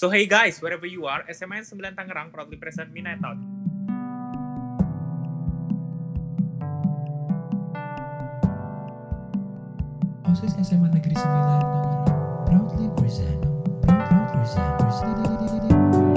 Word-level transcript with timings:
So 0.00 0.08
hey 0.08 0.24
guys, 0.24 0.64
wherever 0.64 0.88
you 0.88 1.04
are, 1.04 1.28
SMN 1.28 1.60
9 1.60 1.92
Tangerang 1.92 2.32
proudly 2.32 2.56
present 2.56 2.88
Midnight 2.88 3.20
Out. 3.20 3.36
OSIS 10.24 10.56
SMA 10.56 10.88
Negeri 10.88 11.12
9 11.12 11.20
Tangerang 11.20 12.48
proudly 12.48 12.88
present 12.96 13.44
proud 13.84 14.08
proud 14.08 14.24
present 14.32 14.72
present 14.80 16.09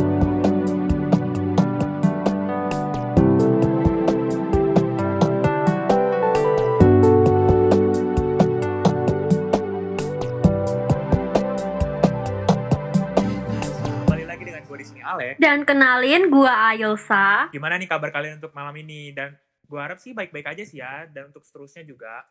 Ale. 15.16 15.30
Dan 15.38 15.64
kenalin 15.64 16.28
gua 16.28 16.74
Ayelsa. 16.74 17.50
Gimana 17.54 17.78
nih 17.78 17.90
kabar 17.90 18.10
kalian 18.10 18.42
untuk 18.42 18.52
malam 18.52 18.74
ini? 18.78 19.14
Dan 19.14 19.38
gue 19.64 19.80
harap 19.80 19.98
sih 19.98 20.12
baik-baik 20.12 20.54
aja 20.54 20.64
sih 20.66 20.82
ya. 20.82 21.06
Dan 21.10 21.30
untuk 21.30 21.46
seterusnya 21.46 21.86
juga. 21.86 22.26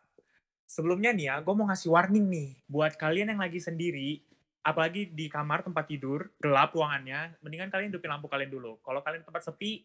Sebelumnya 0.67 1.11
nih 1.11 1.31
ya, 1.31 1.35
gue 1.43 1.53
mau 1.53 1.67
ngasih 1.69 1.89
warning 1.91 2.25
nih. 2.27 2.49
Buat 2.67 2.95
kalian 2.97 3.35
yang 3.35 3.41
lagi 3.43 3.59
sendiri, 3.59 4.23
apalagi 4.63 5.11
di 5.11 5.27
kamar 5.27 5.61
tempat 5.63 5.85
tidur, 5.85 6.31
gelap 6.39 6.71
ruangannya, 6.73 7.37
mendingan 7.43 7.69
kalian 7.69 7.91
hidupin 7.91 8.09
lampu 8.09 8.31
kalian 8.31 8.49
dulu. 8.49 8.79
Kalau 8.81 9.03
kalian 9.03 9.23
tempat 9.27 9.43
sepi, 9.43 9.83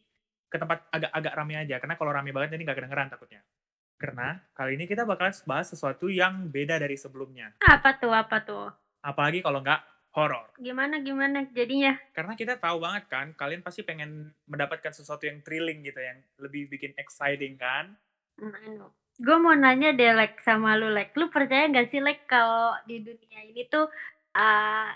ke 0.49 0.57
tempat 0.57 0.89
agak-agak 0.89 1.33
rame 1.37 1.55
aja. 1.61 1.77
Karena 1.77 1.95
kalau 2.01 2.11
rame 2.15 2.31
banget 2.33 2.57
ini 2.57 2.65
gak 2.65 2.79
kedengeran 2.81 3.09
takutnya. 3.13 3.43
Karena 3.99 4.39
kali 4.55 4.79
ini 4.79 4.87
kita 4.87 5.03
bakalan 5.03 5.35
bahas 5.43 5.75
sesuatu 5.75 6.07
yang 6.07 6.47
beda 6.47 6.79
dari 6.79 6.95
sebelumnya. 6.95 7.59
Apa 7.59 7.99
tuh? 7.99 8.15
Apa 8.15 8.47
tuh? 8.47 8.71
Apalagi 9.03 9.43
kalau 9.43 9.59
nggak 9.59 9.98
horor. 10.19 10.47
Gimana 10.59 10.99
gimana 10.99 11.47
jadinya? 11.55 11.95
Karena 12.11 12.35
kita 12.35 12.59
tahu 12.59 12.83
banget 12.83 13.07
kan, 13.07 13.31
kalian 13.39 13.63
pasti 13.63 13.87
pengen 13.87 14.35
mendapatkan 14.51 14.91
sesuatu 14.91 15.31
yang 15.31 15.39
thrilling 15.47 15.87
gitu, 15.87 16.03
yang 16.03 16.19
lebih 16.43 16.67
bikin 16.67 16.91
exciting 16.99 17.55
kan? 17.55 17.95
Gue 19.19 19.37
mau 19.39 19.55
nanya 19.55 19.95
deh 19.95 20.15
Lek 20.15 20.43
sama 20.43 20.75
lu 20.79 20.91
Lek. 20.91 21.15
Lu 21.15 21.31
percaya 21.31 21.71
gak 21.71 21.91
sih 21.95 22.03
Lek 22.03 22.27
kalau 22.27 22.75
di 22.87 23.03
dunia 23.03 23.41
ini 23.47 23.67
tuh 23.67 23.87
uh, 24.35 24.91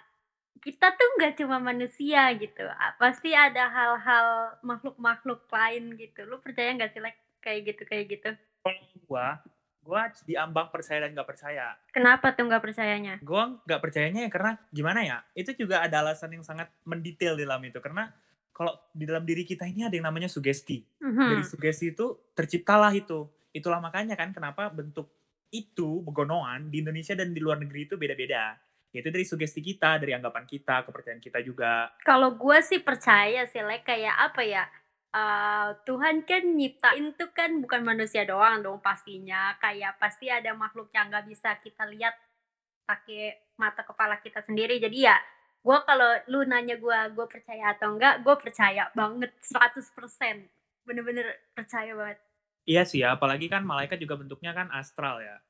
kita 0.63 0.95
tuh 0.95 1.09
nggak 1.19 1.43
cuma 1.43 1.59
manusia 1.59 2.31
gitu. 2.39 2.63
Ah, 2.79 2.95
Pasti 2.99 3.35
ada 3.35 3.67
hal-hal 3.67 4.59
makhluk-makhluk 4.63 5.51
lain 5.51 5.99
gitu. 5.99 6.23
Lu 6.27 6.39
percaya 6.39 6.71
gak 6.79 6.95
sih 6.95 7.03
Lek 7.03 7.19
kayak 7.43 7.75
gitu 7.75 7.83
kayak 7.87 8.07
gitu? 8.11 8.31
Kalau 8.63 9.43
gua, 9.83 10.09
gua 10.09 10.25
diambang 10.25 10.69
percaya 10.71 11.05
dan 11.05 11.11
nggak 11.13 11.29
percaya. 11.29 11.67
Kenapa 11.91 12.33
tuh 12.33 12.47
nggak 12.47 12.63
percayanya? 12.63 13.15
Gua 13.21 13.59
nggak 13.67 13.81
percayanya 13.83 14.21
ya 14.27 14.31
karena 14.31 14.53
gimana 14.71 15.01
ya? 15.03 15.19
Itu 15.35 15.53
juga 15.59 15.83
ada 15.83 16.01
alasan 16.01 16.33
yang 16.33 16.47
sangat 16.47 16.71
mendetail 16.87 17.35
di 17.35 17.45
dalam 17.45 17.63
itu. 17.67 17.79
Karena 17.83 18.09
kalau 18.53 18.79
di 18.93 19.05
dalam 19.09 19.25
diri 19.27 19.43
kita 19.43 19.67
ini 19.67 19.89
ada 19.89 19.95
yang 19.97 20.07
namanya 20.07 20.31
sugesti. 20.31 20.85
Mhm. 21.03 21.29
Dari 21.35 21.45
sugesti 21.45 21.93
itu 21.93 22.33
terciptalah 22.37 22.93
itu. 22.95 23.27
Itulah 23.53 23.83
makanya 23.83 24.17
kan 24.17 24.33
kenapa 24.33 24.71
bentuk 24.73 25.11
itu 25.53 26.01
begonoan 26.01 26.73
di 26.73 26.81
Indonesia 26.81 27.13
dan 27.13 27.37
di 27.37 27.41
luar 27.41 27.61
negeri 27.61 27.85
itu 27.85 28.01
beda-beda. 28.01 28.57
Yaitu 28.93 29.09
dari 29.09 29.25
sugesti 29.25 29.65
kita, 29.65 29.97
dari 29.97 30.13
anggapan 30.13 30.45
kita, 30.45 30.85
kepercayaan 30.85 31.21
kita 31.21 31.41
juga. 31.41 31.97
Kalau 32.05 32.37
gue 32.37 32.61
sih 32.61 32.81
percaya 32.81 33.49
sih, 33.49 33.65
like 33.65 33.89
kayak 33.89 34.13
apa 34.13 34.45
ya? 34.45 34.69
Eh, 35.13 35.69
Tuhan 35.85 36.25
kan 36.25 36.43
nyiptain 36.43 37.13
tuh 37.15 37.31
kan 37.37 37.61
bukan 37.61 37.85
manusia 37.85 38.25
doang 38.25 38.65
dong 38.65 38.81
pastinya. 38.81 39.55
Kayak 39.61 40.01
pasti 40.01 40.33
ada 40.33 40.57
makhluk 40.57 40.89
yang 40.97 41.13
nggak 41.13 41.29
bisa 41.29 41.57
kita 41.61 41.85
lihat 41.89 42.17
pakai 42.89 43.55
mata 43.61 43.87
kepala 43.87 44.19
kita 44.19 44.43
sendiri. 44.43 44.81
Jadi 44.83 45.07
ya, 45.07 45.17
gue 45.63 45.79
kalau 45.87 46.11
lu 46.29 46.43
nanya 46.43 46.77
gue, 46.77 46.99
gue 47.15 47.27
percaya 47.31 47.73
atau 47.77 47.95
enggak, 47.95 48.21
gue 48.27 48.35
percaya 48.41 48.91
banget 48.93 49.31
100%. 49.41 50.51
Bener-bener 50.83 51.39
percaya 51.55 51.95
banget. 51.95 52.19
Iya 52.63 52.83
sih 52.87 53.03
ya, 53.03 53.19
apalagi 53.19 53.51
kan 53.51 53.67
malaikat 53.67 53.99
juga 53.99 54.19
bentuknya 54.19 54.55
kan 54.55 54.71
astral 54.71 55.19
ya. 55.23 55.43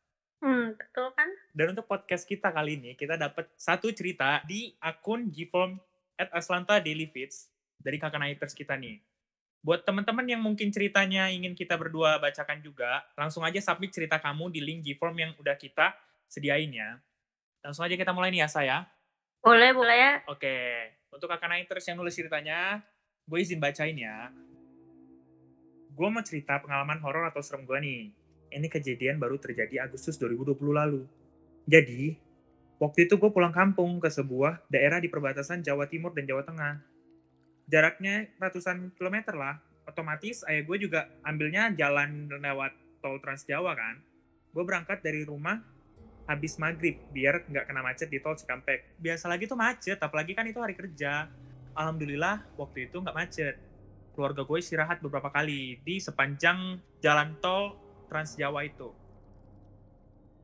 Hmm, 0.42 0.74
betul 0.74 1.12
kan? 1.14 1.28
Dan 1.54 1.76
untuk 1.76 1.86
podcast 1.86 2.26
kita 2.26 2.50
kali 2.50 2.74
ini, 2.74 2.98
kita 2.98 3.14
dapat 3.14 3.52
satu 3.54 3.92
cerita 3.94 4.42
di 4.42 4.74
akun 4.82 5.30
Gform 5.30 5.78
at 6.18 6.32
Aslanta 6.34 6.82
Daily 6.82 7.06
Feeds 7.06 7.52
dari 7.78 8.00
kakak 8.00 8.18
Nighters 8.18 8.56
kita 8.56 8.74
nih. 8.74 9.11
Buat 9.62 9.86
teman-teman 9.86 10.26
yang 10.26 10.42
mungkin 10.42 10.74
ceritanya 10.74 11.30
ingin 11.30 11.54
kita 11.54 11.78
berdua 11.78 12.18
bacakan 12.18 12.58
juga, 12.66 13.06
langsung 13.14 13.46
aja 13.46 13.62
submit 13.62 13.94
cerita 13.94 14.18
kamu 14.18 14.50
di 14.50 14.58
link 14.58 14.82
Gform 14.82 15.14
yang 15.14 15.30
udah 15.38 15.54
kita 15.54 15.94
sediain 16.26 16.74
ya. 16.74 16.98
Langsung 17.62 17.86
aja 17.86 17.94
kita 17.94 18.10
mulai 18.10 18.34
nih 18.34 18.42
ya 18.42 18.48
saya. 18.50 18.76
Boleh, 19.38 19.70
boleh 19.70 19.94
ya. 19.94 20.12
Oke, 20.26 20.90
untuk 21.14 21.30
kakak 21.30 21.46
Nighters 21.46 21.86
yang 21.86 21.94
nulis 21.94 22.10
ceritanya, 22.10 22.82
gue 23.22 23.38
izin 23.38 23.62
bacain 23.62 23.94
ya. 23.94 24.34
Gue 25.94 26.08
mau 26.10 26.26
cerita 26.26 26.58
pengalaman 26.58 26.98
horor 26.98 27.30
atau 27.30 27.38
serem 27.38 27.62
gue 27.62 27.78
nih. 27.78 28.02
Ini 28.50 28.66
kejadian 28.66 29.22
baru 29.22 29.38
terjadi 29.38 29.86
Agustus 29.86 30.18
2020 30.18 30.58
lalu. 30.74 31.06
Jadi, 31.70 32.18
waktu 32.82 33.06
itu 33.06 33.14
gue 33.14 33.30
pulang 33.30 33.54
kampung 33.54 34.02
ke 34.02 34.10
sebuah 34.10 34.66
daerah 34.66 34.98
di 34.98 35.06
perbatasan 35.06 35.62
Jawa 35.62 35.86
Timur 35.86 36.10
dan 36.10 36.26
Jawa 36.26 36.42
Tengah. 36.42 36.91
Jaraknya 37.72 38.28
ratusan 38.36 38.92
kilometer 39.00 39.32
lah. 39.32 39.56
Otomatis 39.88 40.44
ayah 40.44 40.60
gue 40.60 40.76
juga 40.76 41.08
ambilnya 41.24 41.72
jalan 41.72 42.28
lewat 42.28 42.76
tol 43.00 43.16
Trans 43.24 43.48
Jawa 43.48 43.72
kan. 43.72 43.96
Gue 44.52 44.60
berangkat 44.60 45.00
dari 45.00 45.24
rumah 45.24 45.56
habis 46.28 46.60
maghrib 46.60 47.00
biar 47.16 47.48
nggak 47.48 47.64
kena 47.64 47.80
macet 47.80 48.12
di 48.12 48.20
tol 48.20 48.36
Cikampek. 48.36 49.00
Biasa 49.00 49.24
lagi 49.24 49.48
tuh 49.48 49.56
macet, 49.56 49.96
apalagi 50.04 50.36
kan 50.36 50.44
itu 50.44 50.60
hari 50.60 50.76
kerja. 50.76 51.32
Alhamdulillah 51.72 52.44
waktu 52.60 52.92
itu 52.92 53.00
nggak 53.00 53.16
macet. 53.16 53.56
Keluarga 54.12 54.44
gue 54.44 54.58
istirahat 54.60 55.00
beberapa 55.00 55.32
kali 55.32 55.80
di 55.80 55.96
sepanjang 55.96 56.76
jalan 57.00 57.40
tol 57.40 57.80
Trans 58.12 58.36
Jawa 58.36 58.68
itu. 58.68 58.92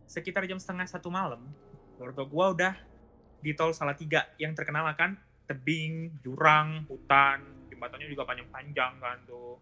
Sekitar 0.09 0.49
jam 0.49 0.57
setengah 0.57 0.89
satu 0.89 1.13
malam, 1.13 1.45
keluarga 2.01 2.25
gue 2.25 2.47
udah 2.57 2.75
di 3.45 3.53
tol 3.53 3.77
Salatiga 3.77 4.25
yang 4.41 4.57
terkenal 4.57 4.89
akan 4.89 5.28
tebing, 5.49 6.13
jurang, 6.21 6.85
hutan, 6.87 7.41
jembatannya 7.73 8.07
juga 8.13 8.29
panjang-panjang 8.29 8.93
kan 9.01 9.19
tuh. 9.25 9.57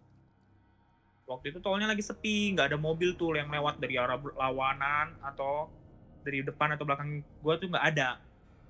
Waktu 1.27 1.55
itu 1.55 1.59
tolnya 1.63 1.91
lagi 1.91 2.03
sepi, 2.03 2.55
nggak 2.55 2.75
ada 2.75 2.79
mobil 2.79 3.15
tuh 3.15 3.35
yang 3.35 3.51
lewat 3.51 3.79
dari 3.79 3.99
arah 3.99 4.19
berlawanan 4.19 5.15
atau 5.23 5.71
dari 6.27 6.43
depan 6.43 6.75
atau 6.75 6.83
belakang 6.83 7.23
gue 7.23 7.55
tuh 7.63 7.71
nggak 7.71 7.87
ada. 7.95 8.19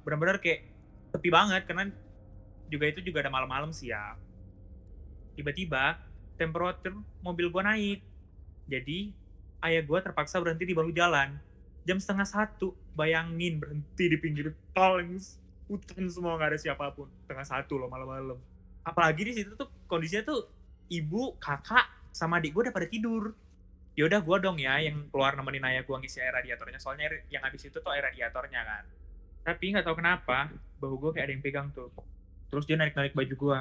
Benar-benar 0.05 0.41
kayak 0.41 0.69
sepi 1.13 1.29
banget 1.33 1.65
karena 1.65 1.89
juga 2.69 2.85
itu 2.93 3.01
juga 3.01 3.25
ada 3.25 3.33
malam-malam 3.33 3.73
sih 3.73 3.93
ya. 3.93 4.17
Tiba-tiba 5.37 6.01
temperatur 6.37 7.01
mobil 7.25 7.49
gue 7.49 7.63
naik. 7.65 8.01
Jadi 8.69 9.13
ayah 9.65 9.83
gue 9.85 9.99
terpaksa 10.05 10.41
berhenti 10.41 10.69
di 10.69 10.77
bahu 10.77 10.93
jalan. 10.93 11.37
Jam 11.87 12.03
setengah 12.03 12.27
satu, 12.27 12.75
bayangin 12.99 13.63
berhenti 13.63 14.05
di 14.11 14.17
pinggir 14.19 14.53
tol 14.75 14.99
yang 15.01 15.17
hutan 15.67 16.07
semua 16.07 16.39
nggak 16.39 16.57
ada 16.57 16.59
siapa 16.59 16.91
pun. 16.95 17.11
Setengah 17.27 17.47
satu 17.47 17.79
loh 17.79 17.91
malam-malam. 17.91 18.39
Apalagi 18.87 19.23
di 19.27 19.33
situ 19.35 19.59
tuh 19.59 19.67
kondisinya 19.91 20.23
tuh 20.27 20.47
ibu, 20.91 21.35
kakak, 21.43 21.91
sama 22.15 22.39
adik 22.39 22.55
gue 22.55 22.71
udah 22.71 22.75
pada 22.75 22.87
tidur. 22.87 23.35
Yaudah 23.97 24.21
gue 24.21 24.37
dong 24.45 24.61
ya 24.61 24.79
yang 24.79 25.09
keluar 25.09 25.35
nemenin 25.35 25.65
ayah 25.73 25.83
gue 25.83 25.97
ngisi 25.97 26.23
air 26.23 26.33
radiatornya. 26.33 26.79
Soalnya 26.79 27.11
yang 27.33 27.43
habis 27.43 27.67
itu 27.67 27.77
tuh 27.81 27.91
air 27.91 28.07
radiatornya 28.07 28.63
kan. 28.63 28.85
Tapi 29.43 29.75
nggak 29.75 29.85
tahu 29.87 29.97
kenapa, 29.99 30.51
bahu 30.79 30.95
gue 31.01 31.11
kayak 31.19 31.27
ada 31.31 31.33
yang 31.33 31.43
pegang 31.43 31.69
tuh. 31.75 31.91
Terus 32.47 32.65
dia 32.69 32.77
narik-narik 32.79 33.17
baju 33.17 33.35
gue. 33.35 33.59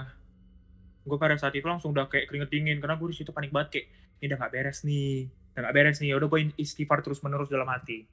Gue 1.05 1.17
pada 1.17 1.37
saat 1.37 1.53
itu 1.53 1.65
langsung 1.65 1.93
udah 1.93 2.09
kayak 2.09 2.29
keringet 2.29 2.49
dingin 2.49 2.77
karena 2.81 2.97
gue 2.97 3.07
di 3.09 3.17
situ 3.17 3.29
panik 3.29 3.53
banget 3.53 3.81
kayak 3.81 3.87
ini 4.21 4.25
udah 4.31 4.37
nggak 4.41 4.53
beres 4.53 4.79
nih, 4.81 5.29
udah 5.29 5.61
nggak 5.61 5.75
beres 5.75 5.97
nih. 6.01 6.11
Udah 6.13 6.27
gue 6.29 6.39
istighfar 6.57 6.99
terus 7.01 7.19
menerus 7.21 7.49
dalam 7.49 7.69
hati. 7.69 8.05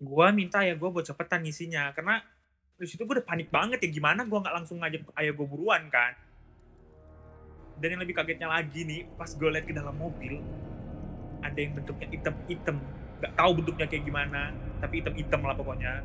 Gue 0.00 0.26
minta 0.34 0.62
ya 0.64 0.74
gue 0.74 0.88
buat 0.88 1.04
cepetan 1.04 1.44
ngisinya 1.44 1.92
karena 1.94 2.24
di 2.76 2.84
situ 2.84 3.08
gue 3.08 3.14
udah 3.16 3.24
panik 3.24 3.48
banget 3.48 3.80
ya 3.80 3.88
gimana 3.88 4.28
gue 4.28 4.36
nggak 4.36 4.54
langsung 4.62 4.84
ngajak 4.84 5.08
ayah 5.16 5.32
gue 5.32 5.46
buruan 5.48 5.88
kan. 5.88 6.12
Dan 7.76 7.96
yang 7.96 8.00
lebih 8.04 8.16
kagetnya 8.16 8.48
lagi 8.48 8.88
nih, 8.88 9.04
pas 9.20 9.28
gue 9.28 9.48
liat 9.52 9.68
ke 9.68 9.72
dalam 9.76 9.92
mobil, 9.96 10.40
ada 11.44 11.58
yang 11.60 11.76
bentuknya 11.76 12.08
hitam-hitam, 12.08 12.80
nggak 13.20 13.32
tahu 13.36 13.50
bentuknya 13.60 13.84
kayak 13.84 14.04
gimana, 14.08 14.52
tapi 14.80 15.04
hitam-hitam 15.04 15.40
lah 15.44 15.52
pokoknya. 15.56 16.00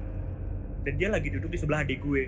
Dan 0.83 0.93
dia 0.99 1.07
lagi 1.07 1.31
duduk 1.31 1.47
di 1.47 1.59
sebelah 1.59 1.87
adik 1.87 2.03
gue. 2.03 2.27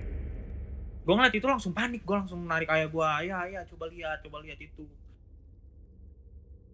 Gue 1.03 1.13
ngeliat 1.19 1.35
itu 1.35 1.43
langsung 1.43 1.75
panik, 1.75 2.07
gue 2.07 2.15
langsung 2.15 2.39
narik 2.47 2.71
ayah 2.71 2.87
gue, 2.87 3.07
ayah, 3.27 3.37
ayah, 3.43 3.61
coba 3.67 3.91
lihat, 3.91 4.23
coba 4.23 4.39
lihat 4.39 4.59
itu. 4.63 4.87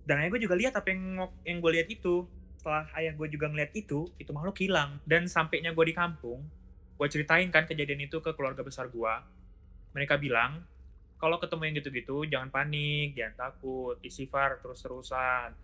Dan 0.05 0.21
ayah 0.21 0.29
gue 0.29 0.41
juga 0.45 0.53
lihat 0.53 0.73
apa 0.77 0.94
yang 0.94 1.25
yang 1.41 1.57
gue 1.57 1.71
lihat 1.73 1.89
itu. 1.89 2.29
Setelah 2.61 2.85
ayah 3.01 3.17
gue 3.17 3.27
juga 3.33 3.49
ngeliat 3.49 3.73
itu, 3.73 4.05
itu 4.21 4.29
makhluk 4.29 4.61
hilang. 4.61 5.01
Dan 5.09 5.25
sampainya 5.25 5.73
gue 5.73 5.85
di 5.89 5.95
kampung, 5.97 6.45
gue 6.99 7.07
ceritain 7.07 7.47
kan 7.47 7.63
kejadian 7.63 8.03
itu 8.03 8.19
ke 8.19 8.35
keluarga 8.35 8.59
besar 8.59 8.91
gue. 8.91 9.13
Mereka 9.95 10.19
bilang, 10.19 10.59
kalau 11.15 11.39
ketemu 11.39 11.71
yang 11.71 11.75
gitu-gitu, 11.79 12.17
jangan 12.27 12.51
panik, 12.51 13.15
jangan 13.15 13.47
takut, 13.47 13.95
istighfar 14.03 14.59
terus-terusan. 14.59 15.55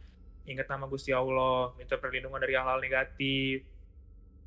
Ingat 0.47 0.71
nama 0.71 0.87
Gusti 0.87 1.11
Allah, 1.11 1.75
minta 1.75 1.99
perlindungan 1.99 2.39
dari 2.39 2.55
hal-hal 2.55 2.79
negatif. 2.79 3.67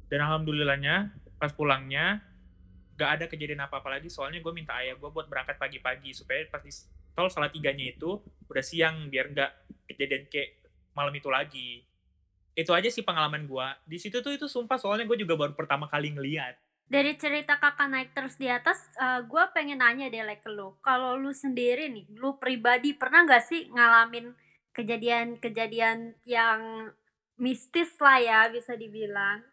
Dan 0.08 0.24
alhamdulillahnya, 0.24 1.12
pas 1.36 1.52
pulangnya, 1.52 2.24
gak 2.98 3.10
ada 3.20 3.24
kejadian 3.30 3.62
apa-apa 3.62 3.94
lagi 3.94 4.10
soalnya 4.10 4.42
gue 4.42 4.50
minta 4.50 4.74
ayah 4.82 4.98
gue 4.98 5.06
buat 5.06 5.30
berangkat 5.30 5.54
pagi-pagi 5.54 6.10
supaya 6.10 6.42
pas 6.50 6.58
di 6.58 6.74
tol 7.14 7.30
salah 7.30 7.46
tiganya 7.46 7.94
itu 7.94 8.18
udah 8.50 8.64
siang 8.64 9.06
biar 9.06 9.30
nggak 9.30 9.50
kejadian 9.86 10.26
kayak 10.26 10.58
malam 10.98 11.14
itu 11.14 11.30
lagi 11.30 11.86
itu 12.58 12.70
aja 12.74 12.90
sih 12.90 13.06
pengalaman 13.06 13.46
gue 13.46 13.66
di 13.86 14.02
situ 14.02 14.18
tuh 14.18 14.34
itu 14.34 14.50
sumpah 14.50 14.74
soalnya 14.82 15.06
gue 15.06 15.14
juga 15.14 15.38
baru 15.38 15.54
pertama 15.54 15.86
kali 15.86 16.10
ngeliat 16.10 16.58
Dari 16.88 17.20
cerita 17.20 17.60
kakak 17.60 17.88
naik 17.92 18.10
terus 18.16 18.40
di 18.40 18.48
atas, 18.48 18.80
eh, 18.96 19.20
gue 19.28 19.44
pengen 19.52 19.84
nanya 19.84 20.08
deh 20.08 20.24
like 20.24 20.40
ke 20.40 20.48
lu. 20.48 20.72
Kalau 20.80 21.20
lu 21.20 21.36
sendiri 21.36 21.92
nih, 21.92 22.08
lu 22.16 22.40
pribadi 22.40 22.96
pernah 22.96 23.28
nggak 23.28 23.44
sih 23.44 23.68
ngalamin 23.68 24.32
kejadian-kejadian 24.72 26.16
yang 26.24 26.88
mistis 27.36 27.92
lah 28.00 28.18
ya 28.18 28.40
bisa 28.48 28.74
dibilang 28.74 29.44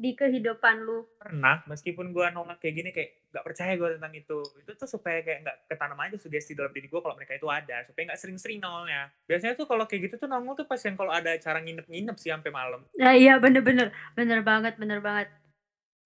di 0.00 0.16
kehidupan 0.16 0.82
lu? 0.82 1.06
pernah 1.22 1.62
meskipun 1.70 2.10
gue 2.10 2.26
nolak 2.34 2.58
kayak 2.58 2.74
gini 2.74 2.90
kayak 2.90 3.30
nggak 3.30 3.44
percaya 3.46 3.72
gue 3.78 3.88
tentang 3.94 4.14
itu 4.18 4.38
itu 4.58 4.70
tuh 4.74 4.88
supaya 4.90 5.22
kayak 5.22 5.46
nggak 5.46 5.56
ketanam 5.70 5.98
aja 6.02 6.16
sugesti 6.18 6.58
dalam 6.58 6.74
diri 6.74 6.90
gue 6.90 6.98
kalau 6.98 7.14
mereka 7.14 7.38
itu 7.38 7.46
ada 7.46 7.86
supaya 7.86 8.10
nggak 8.10 8.20
sering-sering 8.20 8.58
nongolnya 8.58 9.08
biasanya 9.30 9.54
tuh 9.54 9.70
kalau 9.70 9.86
kayak 9.86 10.10
gitu 10.10 10.26
tuh 10.26 10.28
nongol 10.28 10.58
tuh 10.58 10.66
pas 10.66 10.82
yang 10.82 10.98
kalau 10.98 11.14
ada 11.14 11.30
acara 11.30 11.62
nginep-nginep 11.62 12.16
sih 12.18 12.34
sampai 12.34 12.50
malam 12.50 12.82
Nah, 12.98 13.14
iya 13.14 13.38
bener-bener, 13.38 13.94
bener 14.18 14.42
banget, 14.44 14.74
bener 14.76 15.00
banget. 15.00 15.30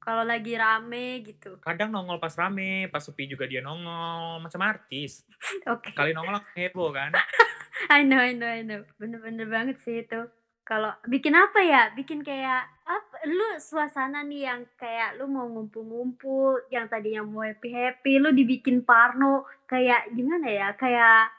Kalau 0.07 0.23
lagi 0.23 0.55
rame 0.55 1.27
gitu. 1.27 1.59
kadang 1.59 1.91
nongol 1.91 2.23
pas 2.23 2.31
rame 2.39 2.87
pas 2.87 3.03
sepi 3.03 3.27
juga 3.27 3.43
dia 3.51 3.59
nongol 3.59 4.39
macam 4.39 4.63
artis 4.63 5.27
Oke. 5.75 5.91
kali 5.99 6.15
nongol 6.15 6.39
heboh 6.55 6.95
kan 6.95 7.11
I 7.91 8.03
know, 8.03 8.19
I 8.19 8.33
know, 8.33 8.49
I 8.49 8.63
know. 8.65 8.83
Bener-bener 8.97 9.47
banget 9.47 9.77
sih 9.85 10.03
itu. 10.03 10.27
Kalau 10.67 10.91
bikin 11.07 11.37
apa 11.37 11.63
ya? 11.63 11.93
Bikin 11.95 12.27
kayak 12.27 12.67
apa? 12.83 13.17
Lu 13.29 13.61
suasana 13.63 14.27
nih 14.27 14.51
yang 14.51 14.61
kayak 14.75 15.15
lu 15.21 15.31
mau 15.31 15.47
ngumpul-ngumpul, 15.47 16.67
yang 16.75 16.91
tadinya 16.91 17.23
mau 17.23 17.47
happy-happy, 17.47 18.19
lu 18.19 18.35
dibikin 18.35 18.83
parno. 18.83 19.47
Kayak 19.71 20.11
gimana 20.11 20.47
ya? 20.51 20.69
Kayak 20.75 21.31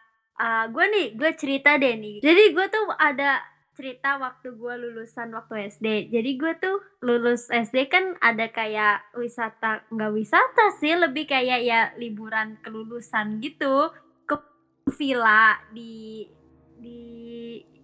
gue 0.71 0.85
nih, 0.87 1.07
gue 1.19 1.31
cerita 1.35 1.75
deh 1.75 1.95
nih. 1.99 2.17
Jadi 2.23 2.43
gue 2.55 2.65
tuh 2.71 2.85
ada 2.95 3.41
cerita 3.77 4.17
waktu 4.17 4.57
gue 4.57 4.73
lulusan 4.89 5.29
waktu 5.37 5.69
SD. 5.69 6.09
Jadi 6.09 6.31
gue 6.33 6.53
tuh 6.57 6.81
lulus 7.05 7.45
SD 7.53 7.85
kan 7.85 8.17
ada 8.17 8.49
kayak 8.49 9.13
wisata, 9.13 9.85
nggak 9.93 10.13
wisata 10.17 10.73
sih, 10.81 10.97
lebih 10.97 11.29
kayak 11.29 11.61
ya 11.61 11.93
liburan 12.01 12.57
kelulusan 12.65 13.37
gitu. 13.37 13.93
Ke 14.25 14.41
villa 14.97 15.61
di 15.69 16.25
di 16.81 17.01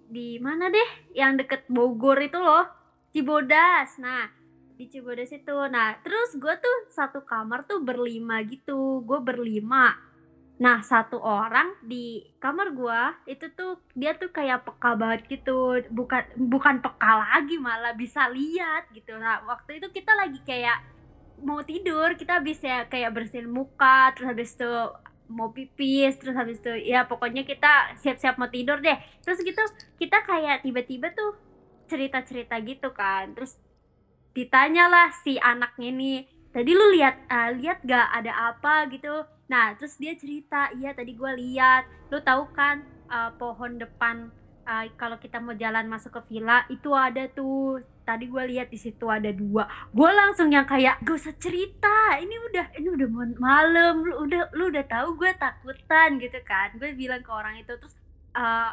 di 0.09 0.41
mana 0.41 0.73
deh? 0.73 1.13
Yang 1.13 1.45
deket 1.45 1.61
Bogor 1.69 2.17
itu 2.25 2.41
loh 2.41 2.65
Cibodas. 3.13 4.01
Nah 4.01 4.33
di 4.73 4.89
Cibodas 4.89 5.29
itu. 5.29 5.57
Nah 5.69 6.01
terus 6.01 6.33
gue 6.41 6.55
tuh 6.57 6.77
satu 6.89 7.21
kamar 7.21 7.69
tuh 7.69 7.85
berlima 7.85 8.41
gitu. 8.41 9.05
Gue 9.05 9.21
berlima 9.21 9.93
nah 10.53 10.85
satu 10.85 11.17
orang 11.17 11.73
di 11.81 12.21
kamar 12.37 12.77
gue 12.77 13.01
itu 13.35 13.49
tuh 13.57 13.81
dia 13.97 14.13
tuh 14.13 14.29
kayak 14.29 14.63
peka 14.63 14.93
banget 14.95 15.21
gitu. 15.27 15.81
Bukan 15.89 16.23
bukan 16.37 16.79
peka 16.79 17.11
lagi 17.19 17.57
malah 17.57 17.93
bisa 17.97 18.29
lihat 18.29 18.87
gitu. 18.93 19.17
Nah 19.17 19.41
waktu 19.49 19.81
itu 19.81 19.89
kita 19.89 20.13
lagi 20.13 20.39
kayak 20.45 20.77
mau 21.43 21.59
tidur 21.65 22.15
kita 22.15 22.39
bisa 22.39 22.87
kayak 22.87 23.11
bersihin 23.11 23.51
muka 23.51 24.13
terus 24.15 24.31
habis 24.31 24.55
itu 24.55 24.71
mau 25.27 25.49
pipis 25.49 26.15
terus 26.21 26.37
habis 26.37 26.61
itu 26.61 26.71
ya 26.85 27.09
pokoknya 27.09 27.43
kita 27.43 27.97
siap-siap 27.99 28.37
mau 28.37 28.47
tidur 28.47 28.79
deh. 28.79 28.97
Terus 29.25 29.41
gitu 29.41 29.63
kita 29.97 30.21
kayak 30.23 30.61
tiba-tiba 30.63 31.11
tuh 31.11 31.35
cerita-cerita 31.89 32.55
gitu 32.63 32.93
kan. 32.93 33.33
Terus 33.35 33.57
ditanyalah 34.33 35.13
si 35.25 35.37
anaknya 35.37 35.89
nih 35.93 36.19
tadi 36.53 36.71
lu 36.73 36.85
lihat 36.93 37.15
eh, 37.29 37.49
lihat 37.57 37.81
gak 37.85 38.07
ada 38.13 38.53
apa 38.53 38.89
gitu 38.93 39.25
nah 39.47 39.75
terus 39.75 39.99
dia 39.99 40.15
cerita 40.15 40.71
iya 40.79 40.95
tadi 40.95 41.13
gua 41.13 41.35
lihat 41.35 41.85
lu 42.09 42.19
tahu 42.23 42.47
kan 42.55 42.81
eh, 43.11 43.31
pohon 43.37 43.77
depan 43.77 44.31
eh, 44.63 44.85
kalau 44.95 45.19
kita 45.19 45.37
mau 45.43 45.55
jalan 45.55 45.85
masuk 45.91 46.15
ke 46.19 46.21
villa 46.35 46.63
itu 46.71 46.91
ada 46.95 47.27
tuh. 47.31 47.83
Tadi 48.03 48.27
gua 48.27 48.43
lihat 48.43 48.67
di 48.67 48.75
situ 48.75 49.07
ada 49.07 49.31
dua. 49.31 49.63
Gue 49.95 50.11
langsung 50.11 50.51
yang 50.51 50.67
kayak 50.67 50.99
gak 51.07 51.15
usah 51.23 51.35
cerita 51.39 52.19
ini 52.19 52.35
udah 52.51 52.75
ini 52.75 52.87
udah 52.91 53.07
malam. 53.39 54.03
Lu 54.03 54.27
udah 54.27 54.51
lu 54.51 54.67
udah 54.67 54.83
tahu 54.83 55.15
gue 55.15 55.31
takutan 55.39 56.19
gitu 56.19 56.35
kan. 56.43 56.75
Gue 56.75 56.91
bilang 56.99 57.23
ke 57.23 57.31
orang 57.31 57.63
itu 57.63 57.71
terus 57.79 57.95
eh, 58.35 58.71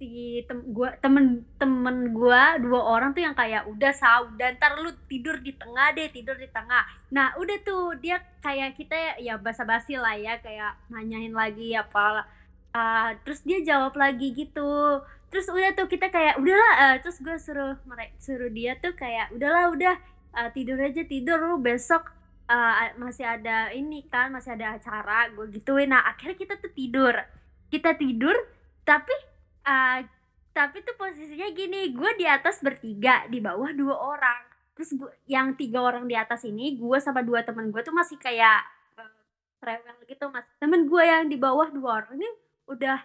si 0.00 0.40
tem 0.48 0.64
gua 0.72 0.96
temen 0.96 1.44
temen 1.60 2.16
gue 2.16 2.42
dua 2.64 2.80
orang 2.96 3.12
tuh 3.12 3.20
yang 3.20 3.36
kayak 3.36 3.68
udah 3.68 3.92
sah 3.92 4.24
udah 4.24 4.56
ntar 4.56 4.80
lu 4.80 4.88
tidur 5.04 5.36
di 5.44 5.52
tengah 5.52 5.92
deh 5.92 6.08
tidur 6.08 6.40
di 6.40 6.48
tengah. 6.48 6.88
Nah 7.12 7.36
udah 7.36 7.60
tuh 7.60 8.00
dia 8.00 8.16
kayak 8.40 8.80
kita 8.80 9.20
ya 9.20 9.36
basa-basi 9.36 10.00
lah 10.00 10.16
ya 10.16 10.40
kayak 10.40 10.80
nanyain 10.88 11.36
lagi 11.36 11.76
apa 11.76 12.24
eh, 12.72 13.08
terus 13.28 13.44
dia 13.44 13.60
jawab 13.60 13.92
lagi 14.00 14.32
gitu. 14.32 15.04
Terus 15.28 15.46
udah 15.52 15.76
tuh 15.76 15.84
kita 15.84 16.08
kayak 16.08 16.40
udahlah 16.40 16.72
eh, 16.80 16.96
terus 17.04 17.20
gue 17.20 17.36
suruh 17.36 17.76
mereka 17.84 18.16
suruh 18.16 18.48
dia 18.48 18.80
tuh 18.80 18.96
kayak 18.96 19.36
udahlah 19.36 19.68
udah 19.68 19.94
eh, 20.40 20.48
tidur 20.56 20.80
aja 20.80 21.04
tidur 21.04 21.44
lu 21.44 21.60
besok 21.60 22.08
eh, 22.48 22.96
masih 22.96 23.28
ada 23.28 23.68
ini 23.76 24.08
kan 24.08 24.32
masih 24.32 24.56
ada 24.56 24.80
acara 24.80 25.28
gue 25.28 25.44
gituin. 25.60 25.92
Nah 25.92 26.08
akhirnya 26.08 26.40
kita 26.40 26.56
tuh 26.56 26.72
tidur. 26.72 27.12
Kita 27.68 27.92
tidur 28.00 28.32
tapi 28.88 29.29
eh, 29.64 29.98
tapi 30.50 30.82
tuh 30.82 30.96
posisinya 30.98 31.48
gini 31.54 31.94
gue 31.94 32.10
di 32.18 32.26
atas 32.26 32.60
bertiga 32.60 33.24
di 33.30 33.38
bawah 33.38 33.70
dua 33.72 33.96
orang. 33.96 34.40
Terus 34.74 34.96
gua, 34.96 35.12
yang 35.28 35.54
tiga 35.54 35.84
orang 35.84 36.08
di 36.08 36.16
atas 36.16 36.42
ini 36.48 36.76
gue 36.76 36.98
sama 36.98 37.20
dua 37.20 37.44
teman 37.44 37.68
gue 37.68 37.80
tuh 37.84 37.94
masih 37.94 38.16
kayak 38.18 38.64
eh, 38.98 39.12
rewel 39.62 39.96
gitu 40.08 40.26
mas. 40.32 40.46
Temen 40.58 40.88
gue 40.88 41.02
yang 41.02 41.28
di 41.30 41.36
bawah 41.38 41.68
dua 41.70 42.04
orang 42.04 42.18
ini 42.18 42.30
udah 42.66 42.98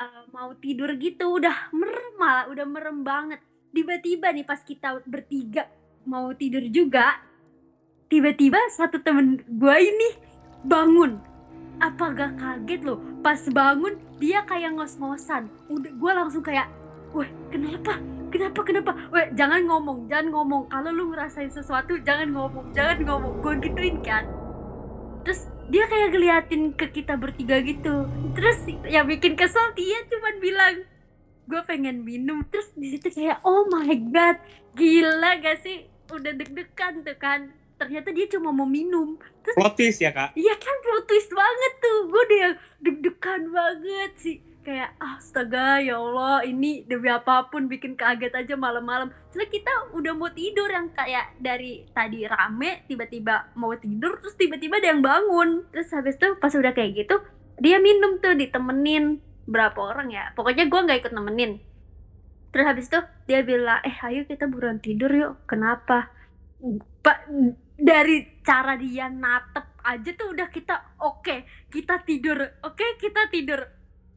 eh, 0.00 0.22
mau 0.34 0.52
tidur 0.58 0.92
gitu 0.98 1.40
udah 1.40 1.72
merem 1.72 2.14
malah 2.18 2.46
udah 2.50 2.66
merem 2.66 3.00
banget. 3.00 3.40
Tiba-tiba 3.70 4.34
nih 4.34 4.44
pas 4.44 4.60
kita 4.60 5.00
bertiga 5.06 5.70
mau 6.04 6.32
tidur 6.32 6.64
juga 6.68 7.20
tiba-tiba 8.10 8.58
satu 8.74 8.98
temen 8.98 9.38
gue 9.46 9.76
ini 9.78 10.08
bangun 10.66 11.29
apa 11.80 12.04
gak 12.12 12.32
kaget 12.36 12.80
loh 12.84 13.00
pas 13.24 13.40
bangun 13.48 13.96
dia 14.20 14.44
kayak 14.44 14.76
ngos-ngosan. 14.76 15.48
Udah 15.72 15.92
gue 15.96 16.12
langsung 16.12 16.44
kayak 16.44 16.68
wah 17.16 17.26
kenapa? 17.48 17.96
Kenapa 18.30 18.60
kenapa? 18.62 18.92
Weh 19.10 19.26
jangan 19.34 19.64
ngomong 19.64 20.06
jangan 20.06 20.28
ngomong. 20.30 20.62
Kalau 20.68 20.92
lu 20.92 21.10
ngerasain 21.10 21.50
sesuatu 21.50 21.96
jangan 22.04 22.30
ngomong 22.30 22.70
jangan 22.76 23.00
ngomong. 23.02 23.40
Gue 23.40 23.58
gituin 23.64 23.98
kan? 24.04 24.28
Terus 25.24 25.48
dia 25.72 25.88
kayak 25.88 26.12
ngeliatin 26.14 26.62
ke 26.76 26.86
kita 26.92 27.16
bertiga 27.16 27.58
gitu. 27.64 28.06
Terus 28.36 28.58
yang 28.86 29.08
bikin 29.08 29.34
kesel 29.34 29.72
dia 29.72 30.04
cuman 30.06 30.34
bilang 30.38 30.74
gue 31.48 31.60
pengen 31.64 32.04
minum. 32.04 32.44
Terus 32.52 32.70
di 32.76 32.94
situ 32.94 33.08
kayak 33.08 33.40
oh 33.42 33.66
my 33.72 33.90
god 34.12 34.36
gila 34.76 35.40
gak 35.40 35.64
sih? 35.64 35.88
Udah 36.12 36.36
deg-degan 36.36 37.00
tuh 37.02 37.16
kan 37.16 37.59
ternyata 37.80 38.12
dia 38.12 38.28
cuma 38.28 38.52
mau 38.52 38.68
minum. 38.68 39.16
Terus 39.40 39.56
plot 39.56 39.74
twist 39.80 40.04
ya 40.04 40.12
kak? 40.12 40.36
Iya 40.36 40.52
kan 40.60 40.76
plot 40.84 41.04
twist 41.08 41.32
banget 41.32 41.72
tuh. 41.80 41.98
Gue 42.12 42.22
udah 42.28 42.52
deg-degan 42.84 43.42
banget 43.48 44.12
sih. 44.20 44.36
Kayak 44.60 44.92
astaga 45.00 45.80
ya 45.80 45.96
Allah 45.96 46.44
Ini 46.44 46.84
demi 46.84 47.08
apa 47.08 47.48
pun 47.48 47.64
bikin 47.64 47.96
kaget 47.96 48.36
aja 48.36 48.54
malam-malam. 48.60 49.08
Soalnya 49.32 49.48
kita 49.48 49.72
udah 49.96 50.12
mau 50.12 50.28
tidur 50.28 50.68
yang 50.68 50.92
kayak 50.92 51.32
dari 51.40 51.88
tadi 51.96 52.28
rame 52.28 52.84
Tiba-tiba 52.84 53.56
mau 53.56 53.72
tidur 53.80 54.20
terus 54.20 54.36
tiba-tiba 54.36 54.76
ada 54.76 54.92
yang 54.92 55.00
bangun. 55.00 55.64
Terus 55.72 55.88
habis 55.96 56.20
itu 56.20 56.36
pas 56.36 56.52
udah 56.52 56.76
kayak 56.76 56.92
gitu 56.92 57.16
Dia 57.56 57.80
minum 57.80 58.20
tuh 58.20 58.36
ditemenin 58.36 59.24
Berapa 59.48 59.80
orang 59.80 60.12
ya. 60.12 60.36
Pokoknya 60.36 60.68
gue 60.68 60.80
gak 60.84 61.08
ikut 61.08 61.12
nemenin. 61.16 61.64
Terus 62.52 62.66
habis 62.68 62.86
itu 62.92 63.00
dia 63.24 63.40
bilang 63.40 63.80
Eh 63.80 63.96
ayo 63.96 64.28
kita 64.28 64.44
buruan 64.44 64.76
tidur 64.76 65.08
yuk. 65.08 65.40
Kenapa? 65.48 66.12
Pak 67.00 67.32
dari 67.80 68.44
cara 68.44 68.76
dia 68.76 69.08
natep 69.08 69.80
aja 69.80 70.10
tuh 70.12 70.36
udah 70.36 70.48
kita 70.52 71.00
oke 71.00 71.36
kita 71.72 72.04
tidur 72.04 72.38
oke 72.60 72.86
kita 73.00 73.32
tidur. 73.32 73.60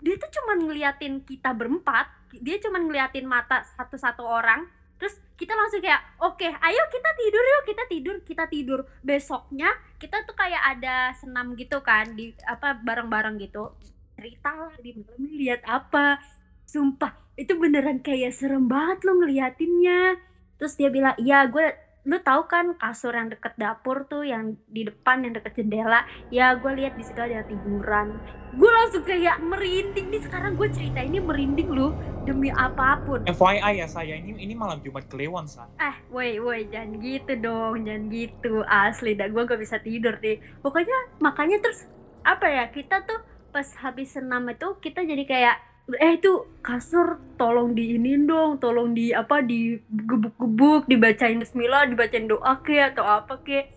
Dia 0.04 0.20
tuh 0.20 0.32
cuman 0.36 0.68
ngeliatin 0.68 1.24
kita 1.24 1.56
berempat 1.56 2.12
dia 2.36 2.60
cuman 2.60 2.92
ngeliatin 2.92 3.24
mata 3.24 3.64
satu-satu 3.80 4.26
orang 4.26 4.68
terus 5.00 5.20
kita 5.36 5.56
langsung 5.56 5.84
kayak 5.84 6.00
oke 6.20 6.44
ayo 6.48 6.84
kita 6.92 7.10
tidur 7.16 7.44
yuk 7.44 7.64
kita 7.64 7.84
tidur 7.88 8.16
kita 8.28 8.44
tidur. 8.52 8.80
Besoknya 9.00 9.72
kita 9.96 10.28
tuh 10.28 10.36
kayak 10.36 10.64
ada 10.78 11.16
senam 11.16 11.56
gitu 11.56 11.80
kan 11.80 12.12
di 12.20 12.36
apa 12.44 12.76
bareng-bareng 12.84 13.40
gitu. 13.40 13.72
Cerita 14.20 14.52
lah 14.52 14.76
di 14.84 14.92
malam 14.92 15.24
lihat 15.40 15.64
apa. 15.64 16.20
Sumpah 16.68 17.16
itu 17.40 17.56
beneran 17.56 18.04
kayak 18.04 18.36
serem 18.36 18.68
banget 18.68 19.08
lo 19.08 19.16
ngeliatinnya. 19.24 20.20
Terus 20.60 20.76
dia 20.76 20.92
bilang 20.92 21.16
iya 21.20 21.48
gue 21.48 21.83
lu 22.04 22.20
tahu 22.20 22.52
kan 22.52 22.76
kasur 22.76 23.16
yang 23.16 23.32
deket 23.32 23.56
dapur 23.56 24.04
tuh 24.12 24.28
yang 24.28 24.60
di 24.68 24.84
depan 24.84 25.24
yang 25.24 25.34
deket 25.36 25.56
jendela? 25.56 26.04
Ya 26.28 26.52
gue 26.56 26.72
lihat 26.76 27.00
di 27.00 27.04
situ 27.08 27.20
ada 27.20 27.48
tiduran. 27.48 28.20
Gue 28.54 28.70
langsung 28.70 29.08
kayak 29.08 29.40
merinding. 29.40 30.12
Nih 30.12 30.22
sekarang 30.22 30.60
gue 30.60 30.68
cerita 30.70 31.00
ini 31.00 31.24
merinding 31.24 31.72
lu 31.72 31.96
demi 32.28 32.52
apa 32.52 33.00
pun. 33.08 33.24
FYI 33.24 33.80
ya 33.80 33.88
saya. 33.88 34.20
Ini 34.20 34.36
ini 34.36 34.54
malam 34.54 34.84
Jumat 34.84 35.08
Kliwon 35.08 35.48
sa. 35.48 35.72
eh 35.80 35.96
woi 36.12 36.44
woi 36.44 36.68
jangan 36.68 37.00
gitu 37.00 37.34
dong 37.40 37.88
jangan 37.88 38.04
gitu. 38.12 38.54
Asli 38.68 39.16
dah 39.16 39.32
gue 39.32 39.44
gak 39.48 39.62
bisa 39.64 39.80
tidur 39.80 40.20
deh. 40.20 40.44
Pokoknya 40.60 41.18
makanya 41.24 41.64
terus 41.64 41.88
apa 42.24 42.48
ya 42.52 42.68
kita 42.68 43.04
tuh 43.08 43.20
pas 43.56 43.68
habis 43.80 44.12
senam 44.12 44.44
itu 44.52 44.76
kita 44.82 45.06
jadi 45.06 45.24
kayak 45.24 45.58
eh 45.84 46.16
itu 46.16 46.48
kasur 46.64 47.20
tolong 47.36 47.76
diinin 47.76 48.24
dong 48.24 48.56
tolong 48.56 48.96
di 48.96 49.12
apa 49.12 49.44
di 49.44 49.76
gebuk-gebuk 49.84 50.88
dibacain 50.88 51.44
bismillah 51.44 51.92
dibacain 51.92 52.28
doa 52.28 52.64
ke 52.64 52.80
atau 52.80 53.04
apa 53.04 53.44
ke. 53.44 53.68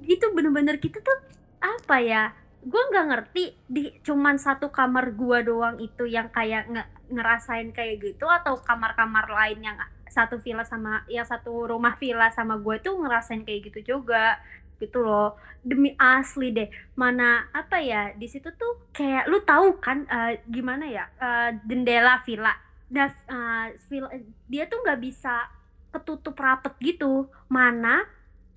Itu 0.00 0.32
bener-bener 0.32 0.80
kita 0.80 1.04
tuh 1.04 1.18
apa 1.60 2.00
ya 2.00 2.32
gue 2.60 2.82
nggak 2.92 3.06
ngerti 3.08 3.44
di 3.72 3.88
cuman 4.04 4.36
satu 4.36 4.68
kamar 4.68 5.16
gua 5.16 5.40
doang 5.40 5.80
itu 5.80 6.04
yang 6.04 6.28
kayak 6.28 6.68
nge 6.68 6.84
ngerasain 7.08 7.72
kayak 7.72 8.04
gitu 8.04 8.28
atau 8.28 8.60
kamar-kamar 8.60 9.24
lain 9.32 9.64
yang 9.64 9.76
satu 10.10 10.36
villa 10.42 10.66
sama 10.66 11.06
yang 11.08 11.24
satu 11.24 11.70
rumah 11.70 11.96
villa 11.96 12.28
sama 12.34 12.60
gue 12.60 12.76
tuh 12.84 13.00
ngerasain 13.00 13.46
kayak 13.48 13.72
gitu 13.72 13.96
juga 13.96 14.42
gitu 14.80 15.04
loh. 15.04 15.36
Demi 15.60 15.92
asli 16.00 16.50
deh. 16.50 16.72
Mana 16.96 17.46
apa 17.52 17.78
ya 17.78 18.16
di 18.16 18.26
situ 18.26 18.48
tuh 18.56 18.90
kayak 18.96 19.28
lu 19.28 19.44
tahu 19.44 19.76
kan 19.78 20.08
eh, 20.08 20.40
gimana 20.48 20.88
ya 20.88 21.04
eh, 21.20 21.50
jendela 21.68 22.24
villa. 22.24 22.56
Nah 22.90 23.08
eh, 23.12 23.66
villa 23.86 24.08
dia 24.48 24.64
tuh 24.66 24.80
nggak 24.80 25.00
bisa 25.04 25.46
ketutup 25.92 26.34
rapet 26.40 26.72
gitu. 26.80 27.28
Mana 27.52 28.08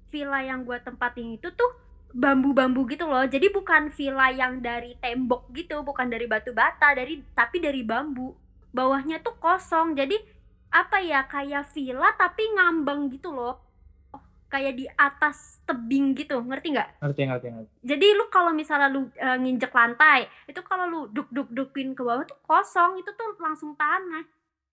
villa 0.07 0.39
yang 0.39 0.63
gua 0.63 0.79
tempatin 0.79 1.35
itu 1.35 1.51
tuh 1.51 1.71
bambu-bambu 2.15 2.87
gitu 2.87 3.03
loh. 3.03 3.27
Jadi 3.27 3.51
bukan 3.51 3.91
villa 3.91 4.31
yang 4.31 4.63
dari 4.63 4.95
tembok 5.03 5.51
gitu 5.51 5.83
bukan 5.83 6.07
dari 6.07 6.25
batu 6.25 6.55
bata 6.55 6.95
dari 6.95 7.19
tapi 7.35 7.59
dari 7.59 7.83
bambu. 7.83 8.31
Bawahnya 8.73 9.19
tuh 9.19 9.35
kosong. 9.37 9.93
Jadi 9.93 10.15
apa 10.73 10.97
ya 11.05 11.27
kayak 11.29 11.69
villa 11.69 12.09
tapi 12.17 12.41
ngambang 12.57 13.13
gitu 13.13 13.29
loh 13.29 13.72
kayak 14.53 14.77
di 14.77 14.85
atas 14.93 15.57
tebing 15.65 16.13
gitu 16.13 16.37
ngerti 16.45 16.77
nggak? 16.77 17.01
Ngerti 17.01 17.21
ngerti 17.25 17.47
ngerti. 17.49 17.71
jadi 17.81 18.07
lu 18.13 18.29
kalau 18.29 18.53
misalnya 18.53 18.85
lu 18.93 19.09
e, 19.17 19.27
nginjek 19.41 19.73
lantai 19.73 20.29
itu 20.45 20.61
kalau 20.61 20.85
lu 20.85 20.99
duk 21.09 21.25
duk 21.33 21.49
dukin 21.49 21.97
ke 21.97 22.05
bawah 22.05 22.21
tuh 22.21 22.37
kosong 22.45 23.01
itu 23.01 23.09
tuh 23.17 23.33
langsung 23.41 23.73
tanah. 23.73 24.21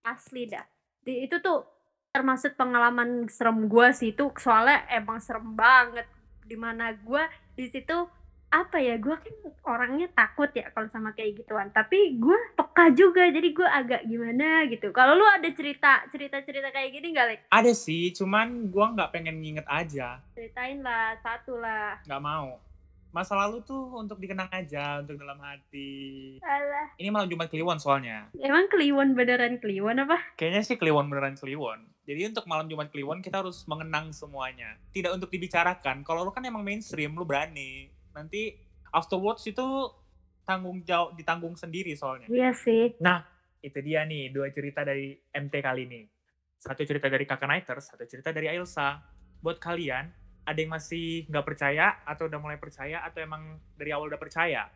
Asli 0.05 0.45
dah. 0.45 0.61
Di- 1.01 1.25
itu 1.25 1.41
tuh 1.41 1.65
termasuk 2.13 2.53
pengalaman 2.53 3.25
serem 3.25 3.65
gua 3.65 3.89
sih 3.89 4.13
itu 4.13 4.29
soalnya 4.37 4.85
emang 4.93 5.17
serem 5.17 5.57
banget. 5.57 6.05
Di 6.45 6.53
mana 6.53 6.93
gua 7.01 7.25
di 7.57 7.65
situ 7.65 8.05
apa 8.51 8.83
ya 8.83 8.99
gua 8.99 9.15
kan 9.15 9.31
orangnya 9.63 10.11
takut 10.11 10.51
ya 10.51 10.67
kalau 10.75 10.91
sama 10.91 11.15
kayak 11.15 11.39
gituan 11.39 11.71
tapi 11.71 12.19
gua 12.19 12.35
peka 12.59 12.91
juga 12.91 13.23
jadi 13.31 13.49
gua 13.55 13.71
agak 13.79 14.03
gimana 14.03 14.67
gitu 14.67 14.91
kalau 14.91 15.15
lu 15.15 15.23
ada 15.23 15.47
cerita 15.55 16.03
cerita 16.11 16.43
cerita 16.43 16.67
kayak 16.67 16.91
gini 16.91 17.15
nggak 17.15 17.27
Lek? 17.31 17.39
Ada 17.47 17.71
sih, 17.71 18.11
cuman 18.11 18.67
gua 18.67 18.91
nggak 18.91 19.11
pengen 19.15 19.39
nginget 19.39 19.63
aja, 19.71 20.19
ceritain 20.35 20.83
lah 20.83 21.15
satu 21.23 21.63
lah 21.63 22.03
nggak 22.03 22.23
mau. 22.23 22.59
Masa 23.11 23.35
lalu 23.35 23.59
tuh 23.67 23.91
untuk 23.99 24.23
dikenang 24.23 24.47
aja, 24.55 25.03
untuk 25.03 25.19
dalam 25.19 25.35
hati. 25.43 26.39
Alah. 26.39 26.95
Ini 26.95 27.11
malam 27.11 27.27
Jumat 27.27 27.51
Kliwon 27.51 27.75
soalnya. 27.75 28.31
emang 28.39 28.71
kliwon 28.71 29.19
beneran 29.19 29.59
kliwon 29.59 29.99
apa 29.99 30.15
Kayaknya 30.39 30.61
sih 30.63 30.79
Kliwon 30.79 31.11
beneran 31.11 31.35
Kliwon. 31.35 31.91
Jadi 32.07 32.31
untuk 32.31 32.47
malam 32.47 32.71
Jumat 32.71 32.87
Kliwon 32.87 33.19
kita 33.19 33.43
harus 33.43 33.67
mengenang 33.67 34.15
semuanya. 34.15 34.79
Tidak 34.95 35.11
untuk 35.11 35.27
dibicarakan. 35.27 36.07
Kalau 36.07 36.23
lu 36.23 36.31
kan 36.31 36.47
emang 36.47 36.63
mainstream, 36.63 37.11
lu 37.11 37.27
berani. 37.27 37.91
Nanti 38.15 38.55
afterwards 38.91 39.43
itu 39.47 39.63
tanggung 40.43 40.83
jawab 40.83 41.15
ditanggung 41.15 41.55
sendiri 41.55 41.95
soalnya. 41.95 42.27
iya 42.27 42.51
sih 42.51 42.97
Itu 43.61 43.77
dia 43.85 44.03
nih 44.03 44.33
dua 44.33 44.49
cerita 44.49 44.81
dari 44.81 45.13
MT 45.31 45.53
kali 45.61 45.85
ini. 45.85 46.01
Satu 46.57 46.85
cerita 46.85 47.09
dari 47.09 47.25
Kakak 47.25 47.49
Nighters, 47.49 47.93
satu 47.93 48.05
cerita 48.05 48.29
dari 48.33 48.49
Ailsa. 48.49 49.01
Buat 49.41 49.57
kalian, 49.57 50.09
ada 50.45 50.57
yang 50.57 50.73
masih 50.73 51.25
nggak 51.29 51.45
percaya 51.45 52.05
atau 52.05 52.29
udah 52.29 52.39
mulai 52.41 52.57
percaya 52.61 53.01
atau 53.01 53.21
emang 53.21 53.57
dari 53.73 53.89
awal 53.89 54.09
udah 54.09 54.21
percaya? 54.21 54.69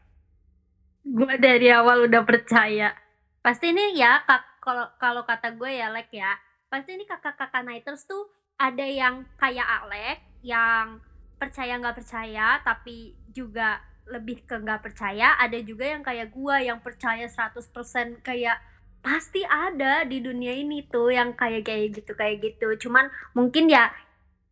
gue 1.06 1.36
dari 1.38 1.70
awal 1.70 2.10
udah 2.10 2.26
percaya 2.26 2.90
pasti 3.46 3.70
ini 3.70 3.94
ya 3.94 4.26
kak 4.26 4.42
kalau 4.58 4.90
kalau 4.98 5.22
kata 5.22 5.54
gue 5.54 5.70
ya 5.70 5.94
Lek 5.94 6.10
ya 6.10 6.34
pasti 6.66 6.98
ini 6.98 7.06
kakak-kakak 7.06 7.62
Nighters 7.62 8.10
tuh 8.10 8.26
ada 8.58 8.82
yang 8.82 9.22
kayak 9.38 9.86
Alek 9.86 10.18
yang 10.42 10.98
percaya 11.36 11.78
nggak 11.80 11.98
percaya 12.02 12.60
tapi 12.64 13.16
juga 13.32 13.82
lebih 14.06 14.46
ke 14.46 14.56
nggak 14.56 14.82
percaya 14.86 15.36
ada 15.42 15.58
juga 15.62 15.86
yang 15.90 16.04
kayak 16.06 16.30
gue 16.30 16.56
yang 16.70 16.80
percaya 16.80 17.26
100% 17.26 18.22
kayak 18.22 18.58
pasti 19.02 19.42
ada 19.46 20.06
di 20.06 20.22
dunia 20.22 20.54
ini 20.54 20.86
tuh 20.90 21.14
yang 21.14 21.34
kayak 21.34 21.66
kayak 21.66 21.94
gitu 21.94 22.12
kayak 22.14 22.42
gitu 22.42 22.88
cuman 22.88 23.10
mungkin 23.38 23.70
ya 23.70 23.90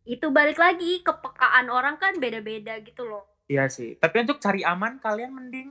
itu 0.04 0.28
balik 0.30 0.58
lagi 0.58 1.00
kepekaan 1.02 1.70
orang 1.70 1.96
kan 1.96 2.18
beda-beda 2.18 2.76
gitu 2.82 3.06
loh 3.08 3.34
Iya 3.44 3.68
sih. 3.68 4.00
Tapi 4.00 4.24
untuk 4.24 4.40
cari 4.40 4.64
aman, 4.64 4.96
kalian 5.00 5.32
mending 5.32 5.68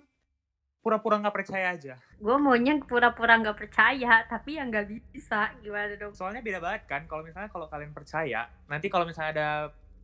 pura-pura 0.84 1.15
nggak 1.15 1.32
percaya 1.32 1.79
aja. 1.79 1.96
gue 1.96 2.36
maunya 2.39 2.75
pura-pura 2.84 3.39
nggak 3.39 3.55
percaya 3.55 4.27
tapi 4.27 4.60
ya 4.60 4.67
nggak 4.67 5.15
bisa 5.15 5.55
gimana 5.63 5.96
dong 5.96 6.12
Soalnya 6.12 6.43
beda 6.43 6.60
banget 6.60 6.84
kan, 6.91 7.01
kalau 7.08 7.24
misalnya 7.24 7.48
kalau 7.48 7.72
kalian 7.72 7.96
percaya, 7.96 8.51
nanti 8.67 8.91
kalau 8.91 9.08
misalnya 9.08 9.32
ada 9.32 9.50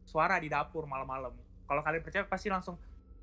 suara 0.09 0.41
di 0.41 0.49
dapur 0.49 0.89
malam-malam, 0.89 1.37
kalau 1.69 1.85
kalian 1.85 2.01
percaya 2.01 2.25
pasti 2.25 2.49
langsung, 2.49 2.73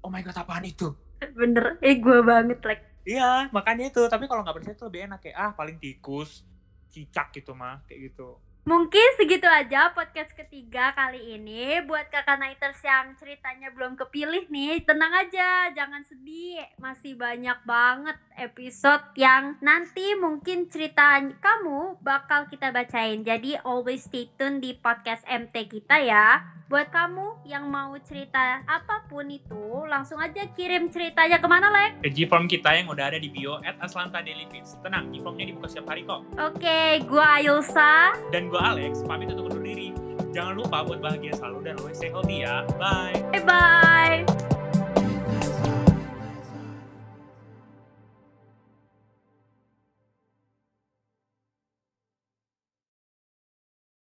oh 0.06 0.10
my 0.10 0.22
god 0.22 0.38
apaan 0.38 0.62
itu? 0.62 0.94
bener 1.16 1.80
eh 1.80 1.96
gue 1.98 2.20
banget 2.22 2.60
like 2.62 2.84
Iya, 3.06 3.46
makanya 3.54 3.86
itu. 3.86 4.02
Tapi 4.10 4.26
kalau 4.26 4.42
nggak 4.42 4.56
percaya 4.58 4.74
itu 4.74 4.84
lebih 4.90 5.00
enak 5.06 5.18
kayak 5.22 5.36
ah 5.38 5.50
paling 5.54 5.78
tikus, 5.78 6.42
cicak 6.90 7.30
gitu 7.38 7.54
mah, 7.54 7.86
kayak 7.86 8.10
gitu. 8.10 8.42
Mungkin 8.66 9.14
segitu 9.14 9.46
aja 9.46 9.94
podcast 9.94 10.34
ketiga 10.34 10.90
kali 10.90 11.38
ini 11.38 11.78
buat 11.86 12.10
kakak 12.10 12.34
Nighters 12.34 12.82
yang 12.82 13.14
ceritanya 13.14 13.70
belum 13.70 13.94
kepilih 13.94 14.50
nih 14.50 14.82
tenang 14.82 15.14
aja 15.14 15.70
jangan 15.70 16.02
sedih 16.02 16.66
masih 16.74 17.14
banyak 17.14 17.54
banget 17.62 18.18
episode 18.34 19.06
yang 19.14 19.54
nanti 19.62 20.18
mungkin 20.18 20.66
cerita 20.66 21.22
kamu 21.38 22.02
bakal 22.02 22.50
kita 22.50 22.74
bacain 22.74 23.22
jadi 23.22 23.62
always 23.62 24.02
stay 24.02 24.26
tune 24.34 24.58
di 24.58 24.74
podcast 24.74 25.22
MT 25.30 25.70
kita 25.70 26.02
ya 26.02 26.56
buat 26.66 26.90
kamu 26.90 27.46
yang 27.46 27.70
mau 27.70 27.94
cerita 28.02 28.58
apa 28.66 29.06
pun 29.06 29.30
itu 29.30 29.86
langsung 29.86 30.18
aja 30.18 30.42
kirim 30.50 30.90
ceritanya 30.90 31.38
ke 31.38 31.46
mana 31.46 31.70
Lek? 31.70 32.02
Ke 32.02 32.10
G-Form 32.10 32.50
kita 32.50 32.74
yang 32.74 32.90
udah 32.90 33.14
ada 33.14 33.22
di 33.22 33.30
bio 33.30 33.62
at 33.62 33.78
Aslanta 33.78 34.18
Daily 34.18 34.50
Fix. 34.50 34.74
Tenang, 34.82 35.14
G-Formnya 35.14 35.46
dibuka 35.46 35.70
setiap 35.70 35.94
hari 35.94 36.02
kok. 36.02 36.26
Oke, 36.34 37.06
gua 37.06 37.38
Ayulsa. 37.38 38.18
Dan 38.34 38.50
gue 38.56 38.64
Alex, 38.64 39.04
pamit 39.04 39.28
untuk 39.28 39.52
undur 39.52 39.60
diri. 39.60 39.92
Jangan 40.32 40.56
lupa 40.56 40.80
buat 40.88 41.04
bahagia 41.04 41.36
selalu 41.36 41.58
dan 41.68 41.74
always 41.76 42.00
stay 42.00 42.08
healthy 42.08 42.40
ya. 42.40 42.64
Bye! 42.80 43.20
Bye 43.36 43.44
bye. 43.44 44.45